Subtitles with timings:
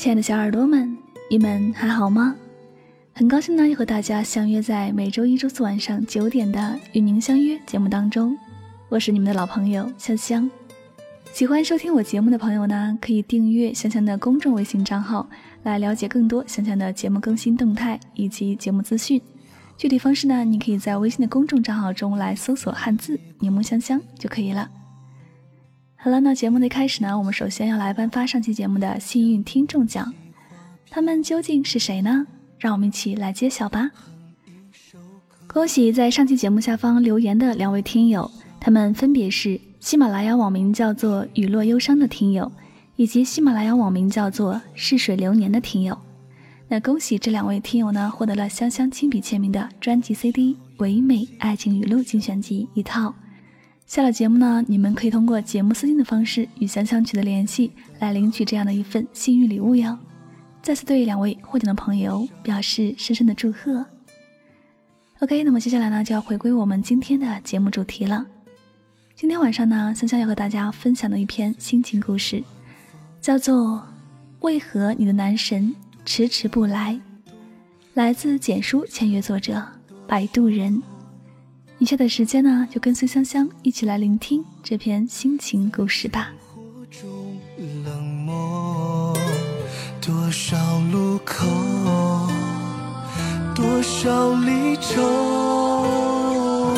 [0.00, 0.96] 亲爱的小耳朵们，
[1.28, 2.34] 你们还好吗？
[3.12, 6.58] 很高兴呢，又和大家相约在每周一、周四晚上九点的
[6.94, 8.34] 《与您相约》节目当中。
[8.88, 10.50] 我是你们的老朋友香香。
[11.34, 15.28] 喜欢收听我节目的朋友呢，可以订阅香香的公众微信账号，
[15.64, 19.20] 来了解更多香香的节目更新动态以及节目资讯。
[19.76, 24.66] 具体方式呢，你可以在微信的公众账号中来搜索汉字“柠檬香香”就可以了。
[26.02, 30.10] 好了，那节目的开始呢，我们首先要来颁发上期节目的幸运听众奖，
[30.88, 32.26] 他们究竟是谁呢？
[32.58, 33.90] 让我们一起来揭晓吧！
[35.46, 42.50] 恭喜在上期节目下方留言的两位听友，他们分别是喜马拉雅网名叫做“雨落忧伤”的听友，
[42.96, 45.98] 以及喜马拉雅网名叫做“逝水流年”的听友。
[46.66, 53.14] 那恭喜这两位听友呢，获得了香香亲笔签名的专辑 CD《唯美爱情语录精选集》一套。
[53.90, 59.98] 下了节目呢，你们可以通过节目私信的方式与香香取得联系，来领取这样的一份幸运礼物哟。
[60.62, 63.84] 再次对两位获奖的朋友表示深深的祝贺。
[65.18, 68.24] OK，那么接下来呢，就要回归我们今天的节目主题了。
[69.16, 72.44] 今天晚上呢，香香要和大家分享的一篇心情故事，
[73.20, 73.70] 叫做
[74.42, 75.74] 《为何你的男神
[76.04, 76.94] 迟迟不来》，
[77.94, 79.60] 来自简书签约作者
[80.06, 80.80] 摆渡人。
[81.80, 86.30] 以下的时间呢，就跟随香香一起来聆听这篇心情故事吧。
[89.98, 90.58] 多少
[90.92, 91.46] 路口，
[93.54, 96.74] 多少离愁，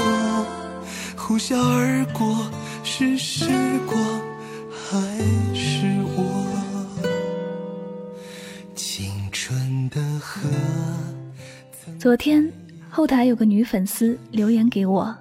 [1.16, 2.48] 呼啸而过，
[2.84, 3.46] 是时
[3.88, 4.00] 光
[4.70, 4.96] 还
[5.52, 6.46] 是我
[8.76, 10.48] 青春的河？
[11.98, 12.52] 昨天。
[12.94, 15.16] 后台有个女粉丝留言给我，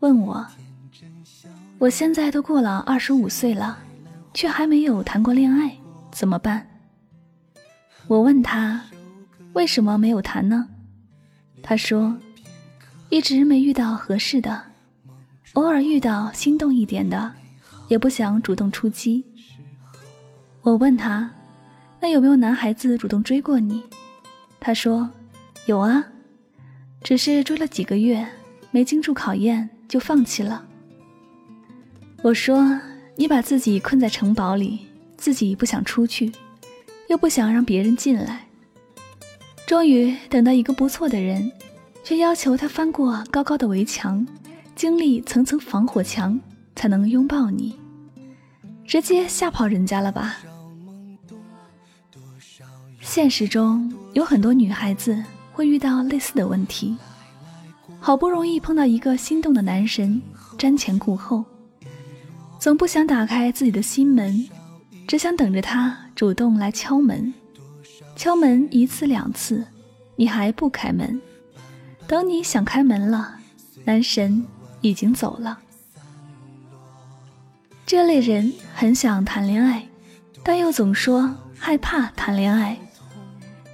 [0.00, 0.44] 问我
[1.78, 3.78] ：“我现在都过了二十五岁了，
[4.34, 5.72] 却还没有谈过恋爱，
[6.10, 6.66] 怎么办？”
[8.08, 8.82] 我问她
[9.54, 10.68] ：“为什么没有谈呢？”
[11.62, 12.18] 她说
[13.08, 14.60] ：“一直没遇到合适的，
[15.52, 17.32] 偶尔遇到心动一点的，
[17.86, 19.24] 也不想主动出击。”
[20.62, 21.30] 我问她
[22.02, 23.80] ：“那有没有男孩子主动追过你？”
[24.58, 25.08] 她说
[25.66, 26.04] ：“有啊。”
[27.02, 28.26] 只是追了几个月，
[28.70, 30.64] 没经住考验就放弃了。
[32.22, 32.80] 我说
[33.16, 34.86] ：“你把自己困在城堡里，
[35.16, 36.30] 自己不想出去，
[37.08, 38.46] 又不想让别人进来。
[39.66, 41.50] 终于等到一个不错的人，
[42.04, 44.24] 却要求他翻过高高的围墙，
[44.76, 46.38] 经历层层防火墙，
[46.76, 47.76] 才能拥抱你，
[48.86, 50.36] 直接吓跑人家了吧？”
[53.00, 55.22] 现实中有很多女孩子。
[55.52, 56.96] 会遇到类似的问题，
[58.00, 60.20] 好不容易碰到一个心动的男神，
[60.58, 61.44] 瞻前顾后，
[62.58, 64.48] 总不想打开自己的心门，
[65.06, 67.32] 只想等着他主动来敲门。
[68.16, 69.66] 敲门一次两次，
[70.16, 71.20] 你还不开门，
[72.06, 73.36] 等你想开门了，
[73.84, 74.44] 男神
[74.80, 75.58] 已经走了。
[77.84, 79.86] 这类人很想谈恋爱，
[80.42, 82.78] 但又总说害怕谈恋爱。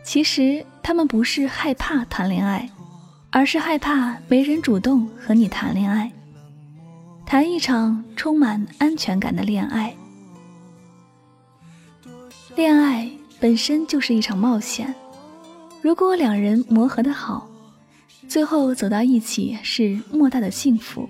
[0.02, 0.66] 其实。
[0.88, 2.66] 他们不是害怕谈恋爱，
[3.28, 6.10] 而是害怕没人主动和你谈恋爱，
[7.26, 9.94] 谈一场充满安全感的恋爱。
[12.56, 13.06] 恋爱
[13.38, 14.94] 本身就是一场冒险，
[15.82, 17.46] 如果两人磨合的好，
[18.26, 21.06] 最后走到一起是莫大的幸福；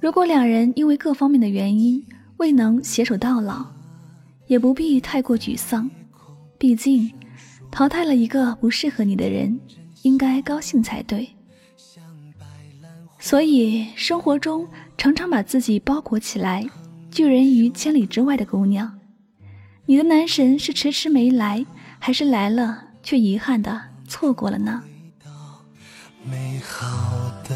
[0.00, 2.04] 如果两人因为各方面的原因
[2.38, 3.64] 未能携手到老，
[4.48, 5.88] 也不必太过沮丧，
[6.58, 7.08] 毕竟。
[7.76, 9.60] 淘汰了一个不适合你的人，
[10.00, 11.28] 应该高兴才对。
[13.18, 14.66] 所以生活中
[14.96, 16.66] 常常把自己包裹起来，
[17.10, 18.98] 拒人于千里之外的姑娘，
[19.84, 21.66] 你的男神是迟迟没来，
[21.98, 24.82] 还是来了却遗憾的错过了呢？
[26.24, 27.54] 美好的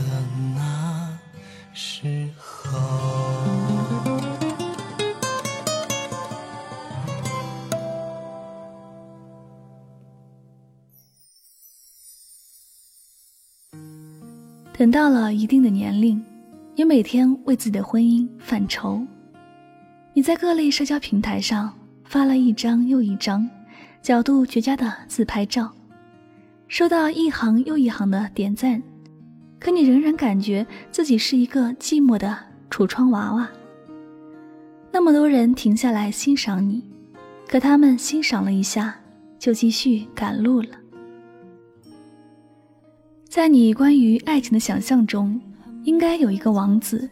[14.80, 16.24] 等到了一定的年龄，
[16.74, 19.06] 也每天为自己的婚姻犯愁。
[20.15, 21.71] 你在各类社交平台上
[22.06, 23.47] 发了一张又一张
[24.00, 25.71] 角度绝佳的自拍照，
[26.66, 28.82] 收到一行又一行的点赞，
[29.59, 32.34] 可你仍然感觉自己是一个寂寞的
[32.71, 33.47] 橱窗娃娃。
[34.91, 36.82] 那么多人停下来欣赏你，
[37.47, 38.94] 可他们欣赏了一下，
[39.38, 40.79] 就继续赶路了。
[43.30, 45.41] 在你关于爱情的想象中，
[45.84, 47.09] 应该有一个王子，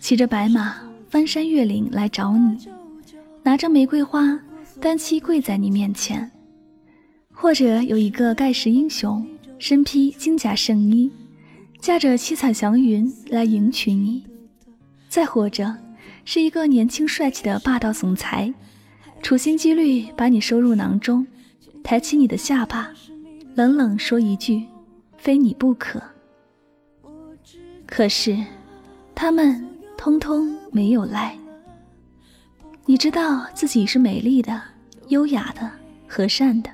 [0.00, 0.74] 骑着白马
[1.08, 2.58] 翻山越岭来找你，
[3.44, 4.36] 拿着玫瑰花，
[4.80, 6.28] 单膝跪在你面前，
[7.32, 9.24] 或者有一个盖世英雄
[9.60, 11.08] 身披金甲圣衣，
[11.78, 14.20] 驾着七彩祥云来迎娶你；
[15.08, 15.72] 再或者
[16.24, 18.52] 是一个年轻帅气的霸道总裁，
[19.22, 21.24] 处心积虑把你收入囊中，
[21.84, 22.90] 抬起你的下巴，
[23.54, 24.64] 冷冷说一句
[25.22, 26.02] “非你不可”。
[27.86, 28.36] 可是，
[29.14, 29.64] 他们
[29.96, 31.38] 通通没有来。
[32.84, 34.60] 你知道自己是美丽的、
[35.08, 35.70] 优雅的、
[36.08, 36.70] 和善的，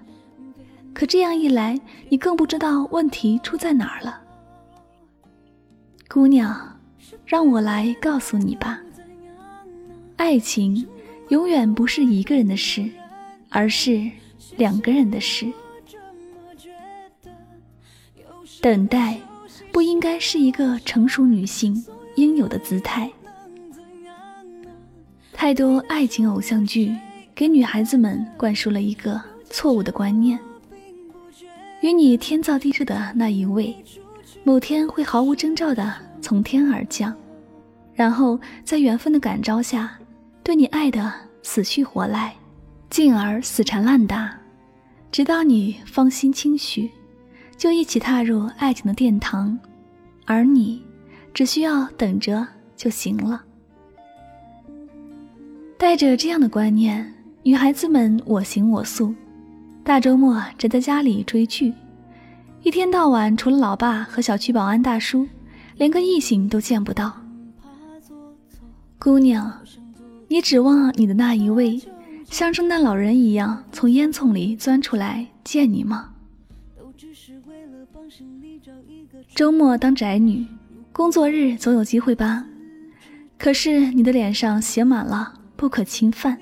[0.95, 1.79] 可这样一来，
[2.09, 4.19] 你更不知道问题出在哪儿了。
[6.09, 6.81] 姑娘，
[7.27, 8.81] 让我来告诉你吧，
[10.17, 10.89] 爱情
[11.29, 12.89] 永远不是一个人的事，
[13.51, 14.11] 而是
[14.57, 15.53] 两个人的事。
[18.61, 19.17] 等待
[19.73, 21.85] 不应该是一个成熟女性
[22.17, 23.11] 应有的姿态。
[25.33, 26.97] 太多爱情偶像剧
[27.35, 30.37] 给女孩子们灌输了一个错误的观念：
[31.81, 33.77] 与你天造地设的那一位，
[34.43, 37.15] 某天会毫无征兆的从天而降，
[37.95, 39.97] 然后在缘分的感召下，
[40.43, 41.13] 对你爱的
[41.45, 42.35] 死去活来，
[42.91, 44.37] 进而死缠烂打，
[45.13, 46.91] 直到你芳心倾许，
[47.59, 49.59] 就一起踏入爱情的殿堂，
[50.25, 50.81] 而你
[51.35, 52.47] 只需要等着
[52.77, 53.43] 就行了。
[55.77, 57.13] 带着这样的观念，
[57.43, 59.13] 女孩子们我行我素，
[59.83, 61.75] 大周末宅在家里追剧，
[62.63, 65.27] 一天到晚除了老爸和小区保安大叔，
[65.77, 67.13] 连个异性都见不到。
[69.01, 69.53] 姑娘，
[70.29, 71.81] 你指望你的那一位
[72.25, 76.11] 像圣诞老人一样从烟囱里钻出来见你吗？
[79.35, 80.47] 周末当宅女，
[80.93, 82.45] 工作日总有机会吧？
[83.39, 85.35] 可是你的脸上写满了。
[85.57, 86.39] 不可侵犯，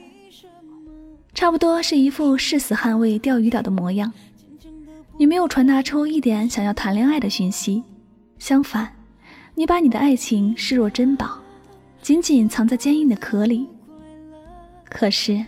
[1.32, 4.12] 差不多是一副誓死捍卫钓鱼岛的模样。
[5.16, 7.82] 你没有传达出一点想要谈恋爱的讯息，
[8.38, 8.92] 相反，
[9.54, 11.38] 你把你的爱情视若珍宝，
[12.02, 13.66] 紧紧藏在坚硬的壳里。
[14.90, 15.42] 可是，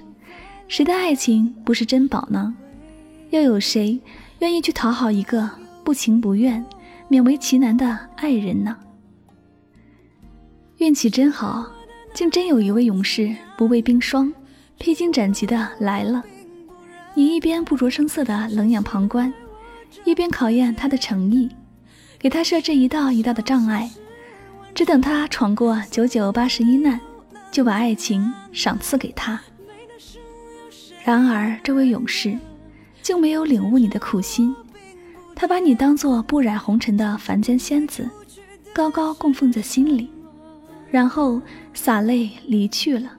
[0.66, 2.56] 谁的爱情不是珍宝呢？
[3.28, 4.00] 又有谁
[4.38, 5.50] 愿意去讨好一个
[5.88, 6.62] 不情不愿、
[7.08, 8.76] 勉为其难的爱人呢？
[10.76, 11.67] 运气真好。
[12.12, 14.31] 竟真有一位勇士不畏冰霜，
[14.76, 16.23] 披荆斩棘的来了。
[17.14, 19.32] 你一边不着声色的冷眼旁观，
[20.05, 21.49] 一边考验他的诚意，
[22.19, 23.91] 给他设置一道一道的障碍，
[24.75, 27.00] 只等他闯过九九八十一难，
[27.50, 29.41] 就把爱情赏赐给他。
[31.02, 32.38] 然而，这位勇士
[33.00, 34.55] 竟没有领悟你的苦心，
[35.40, 38.11] 他把你当做不染红尘的凡间仙子，
[38.73, 40.11] 高高供奉在心里。
[40.90, 41.40] 然后
[41.73, 43.12] 洒泪离去了。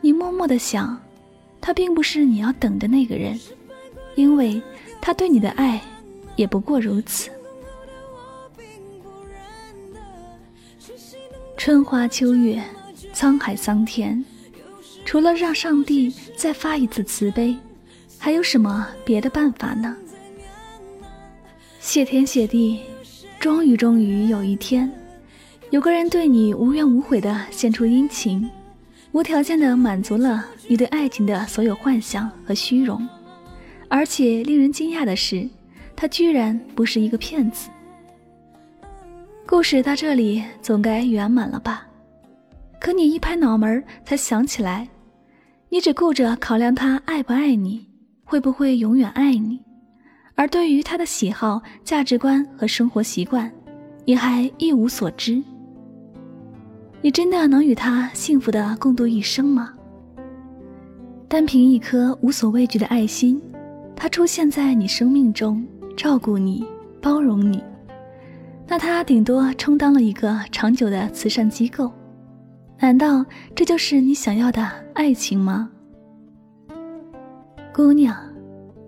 [0.00, 0.96] 你默默的想，
[1.60, 3.36] 他并不是你要等的那个人，
[4.14, 4.62] 因为
[5.00, 5.82] 他对你的爱
[6.36, 7.28] 也不过如此。
[11.56, 12.62] 春花秋月，
[13.12, 14.24] 沧海桑田，
[15.04, 17.56] 除了让上帝再发一次慈悲，
[18.16, 19.96] 还有什么别的办法呢？
[21.88, 22.80] 谢天谢地，
[23.40, 24.92] 终于终于有一天。
[25.70, 28.46] 有个人对你无怨无悔地献出殷勤，
[29.12, 33.08] 无条件地满足了你对爱情的所有幻想和虚荣，
[33.88, 35.48] 而且令人惊讶的是，
[35.96, 37.70] 他居然不是一个骗子。
[39.46, 41.86] 故事到这里总该圆满了吧？
[42.78, 44.86] 可你一拍脑门才想起来，
[45.70, 47.86] 你只顾着考量他爱不爱你，
[48.24, 49.58] 会不会永远爱你，
[50.38, 53.50] 而对于他的喜好、价值观和生活习惯，
[54.04, 55.42] 你还一无所知。
[57.02, 59.74] 你真的能与他幸福的共度一生吗？
[61.26, 63.42] 单凭一颗无所畏惧的爱心，
[63.96, 65.66] 他出现在你生命中，
[65.96, 66.64] 照顾你，
[67.02, 67.60] 包容你，
[68.68, 71.92] 那他顶多充当了一个长久的慈善机构。
[72.78, 73.26] 难道
[73.56, 75.68] 这就是你想要的爱情吗？
[77.74, 78.16] 姑娘，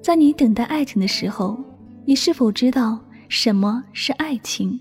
[0.03, 1.59] 在你等待爱情的时候，
[2.07, 4.81] 你是否知道什么是爱情？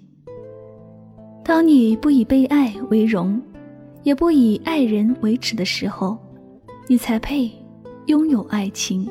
[1.44, 3.40] 当你不以被爱为荣，
[4.04, 6.18] 也不以爱人为耻的时候，
[6.88, 7.52] 你才配
[8.06, 9.10] 拥有爱情。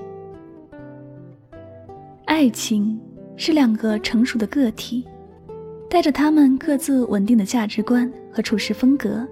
[2.24, 2.98] 爱情
[3.36, 5.06] 是两个成熟的个体，
[5.90, 9.28] 带着他们各自稳定的价值观和处事风格，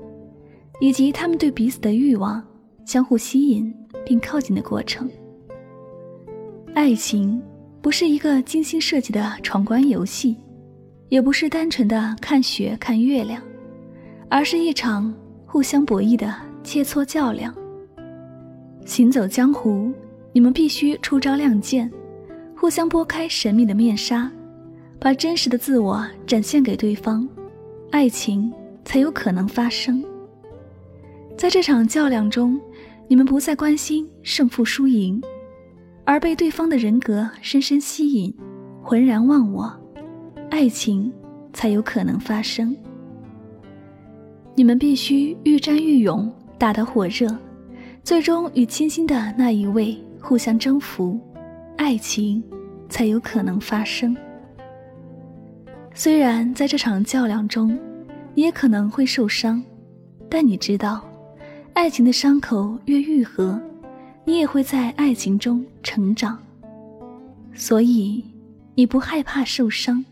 [0.78, 2.42] 以及他们对彼此的欲望，
[2.85, 5.09] 相互吸引并靠近的过程。
[6.76, 7.40] 爱情
[7.80, 10.37] 不是一个精心设计的闯关游戏。
[11.09, 13.42] 也不是单纯的看雪看月亮，
[14.28, 15.14] 而是一场
[15.47, 17.54] 互相博弈的切磋较量。
[18.85, 19.90] 行走江湖，
[20.35, 21.90] 你们必须出招亮剑，
[22.54, 24.30] 互相拨开神秘的面纱，
[24.99, 27.26] 把真实的自我展现给对方，
[27.90, 28.52] 爱情
[28.85, 30.04] 才有可能发生。
[31.38, 32.61] 在这场较量中，
[33.09, 35.23] 你们不再关心胜负输赢，
[36.07, 38.33] 而被对方的人格深深吸引，
[38.81, 39.71] 浑然忘我，
[40.51, 41.13] 爱情
[41.53, 42.75] 才有可能发生。
[44.55, 47.27] 你们必须愈战愈勇，打得火热。
[48.05, 51.19] 最终与倾心的那一位互相征服，
[51.77, 52.41] 爱情
[52.89, 54.17] 才有可能发生。
[55.93, 57.77] 虽然在这场较量中，
[58.33, 59.61] 你也可能会受伤，
[60.31, 61.05] 但你知道，
[61.73, 63.61] 爱情的伤口越愈合，
[64.26, 66.38] 你也会在爱情中成长。
[67.54, 68.23] 所以，
[68.75, 70.04] 你不害怕受伤。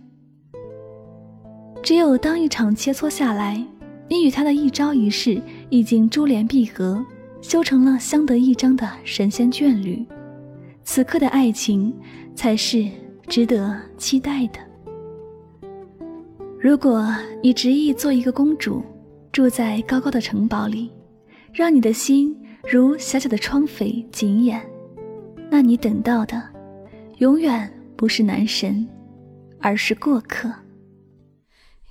[1.82, 3.62] 只有当一场切磋下来，
[4.08, 7.04] 你与他的一招一式已经珠联璧合。
[7.42, 10.02] 修成了相得益彰的神仙眷侣，
[10.82, 11.94] 此刻的爱情
[12.34, 12.88] 才是
[13.28, 14.58] 值得期待的。
[16.58, 17.06] 如果
[17.42, 18.82] 你执意做一个公主，
[19.30, 20.90] 住在高高的城堡里，
[21.52, 22.34] 让你的心
[22.66, 24.64] 如小小的窗扉紧掩，
[25.50, 26.42] 那你等到的，
[27.18, 28.88] 永远不是男神，
[29.60, 30.52] 而是过客。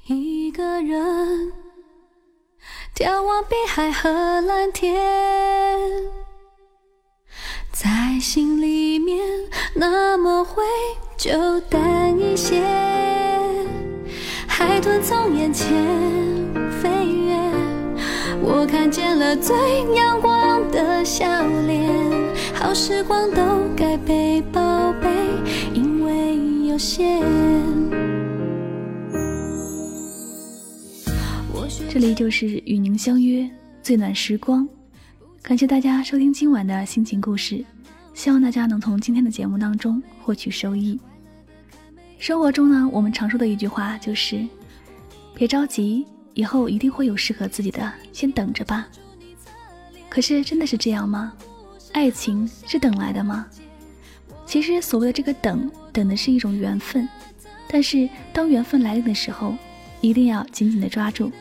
[0.07, 1.51] 一个人。
[2.95, 4.09] 眺望碧海和
[4.41, 4.95] 蓝天，
[7.71, 9.19] 在心里面
[9.75, 10.63] 那么灰
[11.17, 12.61] 就淡一些。
[14.47, 15.73] 海豚从眼前，
[18.45, 19.55] 我看见了最
[19.95, 21.25] 阳光的笑
[21.65, 21.89] 脸。
[22.53, 23.41] 好时光都
[23.75, 25.09] 该被宝贝，
[25.73, 27.23] 因为有限。
[31.89, 33.49] 这里就是与您相约
[33.81, 34.67] 最暖时光，
[35.41, 37.63] 感谢大家收听今晚的心情故事，
[38.13, 40.99] 希望大家能从今天的节目当中获取收益。
[42.17, 44.43] 生活中呢，我们常说的一句话就是
[45.35, 48.87] “别着急，以后一定会有适合自己的，先等着吧。”
[50.09, 51.33] 可是真的是这样吗？
[51.91, 53.47] 爱情是等来的吗？
[54.45, 57.07] 其实所谓的这个等，等的是一种缘分，
[57.67, 59.55] 但是当缘分来临的时候，
[60.01, 61.31] 一定要紧紧的抓住。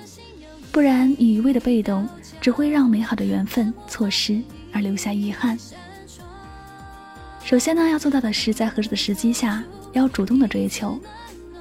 [0.71, 2.09] 不然你，一味的被动
[2.41, 4.41] 只会让美好的缘分错失，
[4.73, 5.59] 而留下遗憾。
[7.45, 10.99] 首先呢，要做到的是在合适的时机下要主动的追求。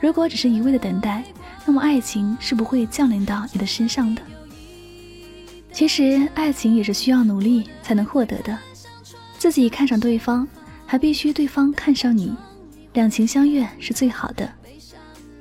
[0.01, 1.23] 如果只是一味的等待，
[1.65, 4.21] 那么爱情是不会降临到你的身上的。
[5.71, 8.57] 其实，爱情也是需要努力才能获得的。
[9.37, 10.45] 自己看上对方，
[10.85, 12.35] 还必须对方看上你，
[12.93, 14.51] 两情相悦是最好的。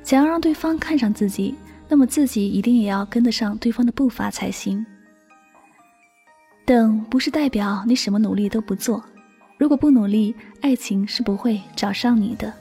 [0.05, 1.55] 想要让对方看上自己。
[1.93, 4.87] 那么自己一定也要跟得上对方的步伐才行。
[6.64, 9.02] 等不是代表你什么努力都不做，
[9.59, 12.55] 如果不努力，爱情是不会找上你的。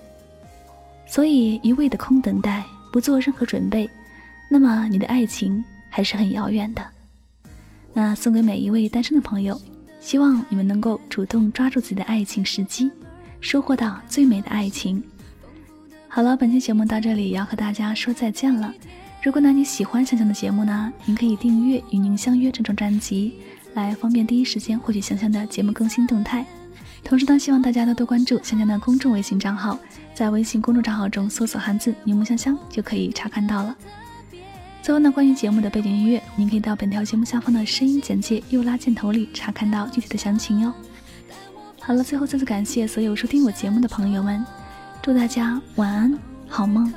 [1.09, 3.89] 所以一味的空等待，不做任何准备，
[4.49, 6.85] 那么你的爱情还是很遥远的。
[7.93, 9.59] 那送给每一位单身的朋友，
[9.99, 12.91] 希望你们能够主动抓住自己的爱情时机，
[13.41, 15.03] 收获到最美的爱情。
[16.07, 18.73] 好了，本期节目到这里要和大家说再见了。
[19.23, 23.33] 如果呢你喜欢香香的节目呢，您可以订阅《与您相约》这张专辑，
[23.73, 26.45] 来方便第一时间获取香香的节目更新动态。
[27.03, 29.77] 同时呢，希望大家多多关注香香的公众微信账号，
[30.19, 33.73] 在微信公众账号中搜索汉字“柠檬香香”就可以查看到了。
[34.81, 40.73] 最后呢，关于节目的背景音乐，您可以到本条节目下方的声音简介右拉箭头里查看到具体的详情哟。
[41.79, 44.45] 好了，最后再次感谢所有收听我节目的朋友们，
[45.01, 46.93] 祝大家晚安，好梦。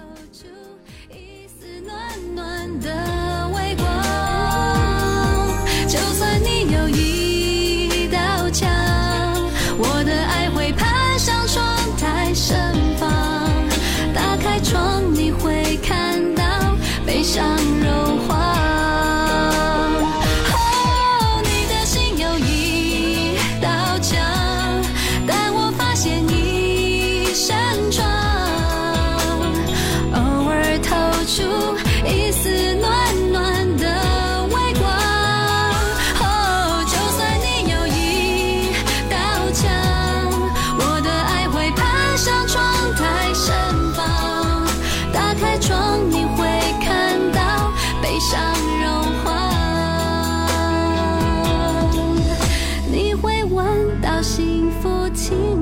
[55.33, 55.62] 情。